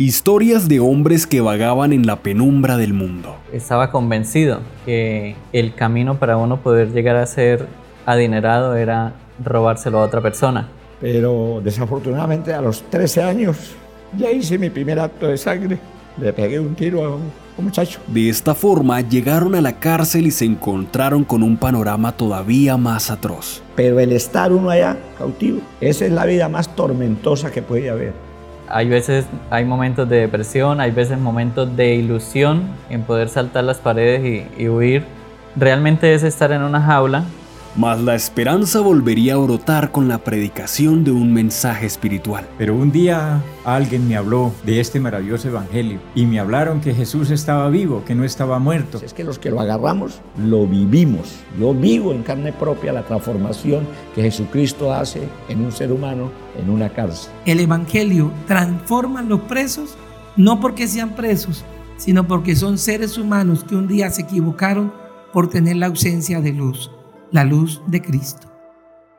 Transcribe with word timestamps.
Historias 0.00 0.66
de 0.66 0.80
hombres 0.80 1.26
que 1.26 1.42
vagaban 1.42 1.92
en 1.92 2.06
la 2.06 2.22
penumbra 2.22 2.78
del 2.78 2.94
mundo. 2.94 3.36
Estaba 3.52 3.90
convencido 3.90 4.60
que 4.86 5.36
el 5.52 5.74
camino 5.74 6.18
para 6.18 6.38
uno 6.38 6.62
poder 6.62 6.90
llegar 6.92 7.16
a 7.16 7.26
ser 7.26 7.66
adinerado 8.06 8.76
era 8.76 9.12
robárselo 9.44 9.98
a 9.98 10.04
otra 10.04 10.22
persona. 10.22 10.68
Pero 11.02 11.60
desafortunadamente 11.62 12.54
a 12.54 12.62
los 12.62 12.80
13 12.84 13.22
años 13.24 13.72
ya 14.16 14.30
hice 14.30 14.56
mi 14.56 14.70
primer 14.70 14.98
acto 14.98 15.26
de 15.26 15.36
sangre. 15.36 15.78
Le 16.18 16.32
pegué 16.32 16.58
un 16.58 16.74
tiro 16.74 17.04
a 17.04 17.16
un, 17.16 17.30
muchacho. 17.58 18.00
De 18.06 18.30
esta 18.30 18.54
forma 18.54 19.02
llegaron 19.02 19.54
a 19.54 19.60
la 19.60 19.80
cárcel 19.80 20.26
y 20.26 20.30
se 20.30 20.46
encontraron 20.46 21.24
con 21.24 21.42
un 21.42 21.58
panorama 21.58 22.12
todavía 22.12 22.78
más 22.78 23.10
atroz. 23.10 23.62
Pero 23.76 24.00
el 24.00 24.12
estar 24.12 24.50
uno 24.50 24.70
allá 24.70 24.96
cautivo, 25.18 25.60
esa 25.82 26.06
es 26.06 26.12
la 26.12 26.24
vida 26.24 26.48
más 26.48 26.74
tormentosa 26.74 27.50
que 27.50 27.60
puede 27.60 27.90
haber 27.90 28.29
hay 28.70 28.88
veces, 28.88 29.26
hay 29.50 29.64
momentos 29.64 30.08
de 30.08 30.20
depresión, 30.20 30.80
hay 30.80 30.90
veces 30.90 31.18
momentos 31.18 31.76
de 31.76 31.94
ilusión 31.94 32.62
en 32.88 33.02
poder 33.02 33.28
saltar 33.28 33.64
las 33.64 33.78
paredes 33.78 34.46
y, 34.56 34.68
huir. 34.68 35.04
Realmente 35.56 36.14
es 36.14 36.22
estar 36.22 36.52
en 36.52 36.62
una 36.62 36.80
jaula 36.80 37.24
mas 37.76 38.00
la 38.00 38.14
esperanza 38.14 38.80
volvería 38.80 39.34
a 39.34 39.38
brotar 39.38 39.92
con 39.92 40.08
la 40.08 40.18
predicación 40.18 41.04
de 41.04 41.12
un 41.12 41.32
mensaje 41.32 41.86
espiritual. 41.86 42.48
Pero 42.58 42.74
un 42.74 42.90
día 42.90 43.42
alguien 43.64 44.08
me 44.08 44.16
habló 44.16 44.52
de 44.64 44.80
este 44.80 44.98
maravilloso 44.98 45.48
evangelio 45.48 46.00
y 46.14 46.26
me 46.26 46.40
hablaron 46.40 46.80
que 46.80 46.94
Jesús 46.94 47.30
estaba 47.30 47.68
vivo, 47.70 48.04
que 48.04 48.14
no 48.14 48.24
estaba 48.24 48.58
muerto. 48.58 49.00
Es 49.04 49.14
que 49.14 49.24
los 49.24 49.38
que 49.38 49.50
lo 49.50 49.60
agarramos 49.60 50.20
lo 50.36 50.66
vivimos. 50.66 51.36
Yo 51.58 51.72
vivo 51.72 52.12
en 52.12 52.22
carne 52.22 52.52
propia 52.52 52.92
la 52.92 53.02
transformación 53.02 53.86
que 54.14 54.22
Jesucristo 54.22 54.92
hace 54.92 55.22
en 55.48 55.64
un 55.64 55.72
ser 55.72 55.92
humano 55.92 56.30
en 56.58 56.70
una 56.70 56.88
cárcel. 56.90 57.32
El 57.46 57.60
evangelio 57.60 58.32
transforma 58.46 59.20
a 59.20 59.24
los 59.24 59.40
presos 59.42 59.96
no 60.36 60.60
porque 60.60 60.88
sean 60.88 61.10
presos, 61.10 61.64
sino 61.96 62.26
porque 62.26 62.56
son 62.56 62.78
seres 62.78 63.16
humanos 63.16 63.64
que 63.64 63.76
un 63.76 63.86
día 63.86 64.10
se 64.10 64.22
equivocaron 64.22 64.92
por 65.32 65.48
tener 65.48 65.76
la 65.76 65.86
ausencia 65.86 66.40
de 66.40 66.52
luz 66.52 66.90
la 67.32 67.44
luz 67.44 67.80
de 67.86 68.02
Cristo. 68.02 68.48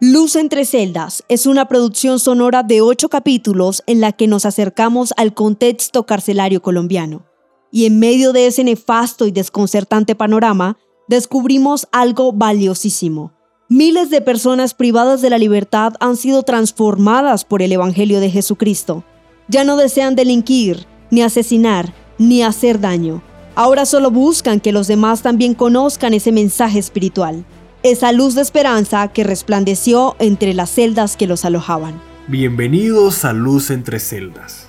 Luz 0.00 0.36
entre 0.36 0.64
celdas 0.64 1.24
es 1.28 1.46
una 1.46 1.66
producción 1.66 2.18
sonora 2.18 2.62
de 2.62 2.82
ocho 2.82 3.08
capítulos 3.08 3.82
en 3.86 4.00
la 4.00 4.12
que 4.12 4.26
nos 4.26 4.44
acercamos 4.44 5.14
al 5.16 5.34
contexto 5.34 6.04
carcelario 6.04 6.60
colombiano. 6.60 7.24
Y 7.70 7.86
en 7.86 7.98
medio 7.98 8.32
de 8.32 8.46
ese 8.46 8.64
nefasto 8.64 9.26
y 9.26 9.30
desconcertante 9.30 10.14
panorama, 10.14 10.76
descubrimos 11.08 11.88
algo 11.92 12.32
valiosísimo. 12.32 13.32
Miles 13.68 14.10
de 14.10 14.20
personas 14.20 14.74
privadas 14.74 15.22
de 15.22 15.30
la 15.30 15.38
libertad 15.38 15.94
han 16.00 16.16
sido 16.16 16.42
transformadas 16.42 17.44
por 17.44 17.62
el 17.62 17.72
Evangelio 17.72 18.20
de 18.20 18.30
Jesucristo. 18.30 19.04
Ya 19.48 19.64
no 19.64 19.76
desean 19.76 20.16
delinquir, 20.16 20.86
ni 21.10 21.22
asesinar, 21.22 21.94
ni 22.18 22.42
hacer 22.42 22.80
daño. 22.80 23.22
Ahora 23.54 23.86
solo 23.86 24.10
buscan 24.10 24.60
que 24.60 24.72
los 24.72 24.86
demás 24.86 25.22
también 25.22 25.54
conozcan 25.54 26.12
ese 26.12 26.32
mensaje 26.32 26.78
espiritual 26.78 27.44
esa 27.84 28.12
luz 28.12 28.34
de 28.34 28.40
esperanza 28.40 29.08
que 29.08 29.24
resplandeció 29.24 30.16
entre 30.18 30.54
las 30.54 30.70
celdas 30.70 31.18
que 31.18 31.26
los 31.26 31.44
alojaban. 31.44 32.00
Bienvenidos 32.28 33.26
a 33.26 33.34
Luz 33.34 33.70
entre 33.70 34.00
celdas. 34.00 34.68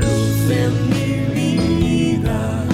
Luz 0.00 0.50
en 0.50 0.90
mi 0.90 2.16
vida, 2.16 2.64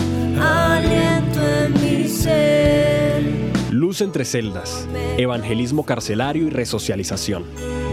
aliento 0.41 1.41
en 1.47 1.75
mi 1.75 2.09
ser. 2.09 3.23
Luz 3.71 4.01
entre 4.01 4.25
celdas, 4.25 4.89
evangelismo 5.19 5.85
carcelario 5.85 6.47
y 6.47 6.51
resocialización. 6.51 7.45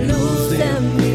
Luz 0.07 0.53
en 0.53 0.95
mi 0.95 1.03
vida 1.03 1.14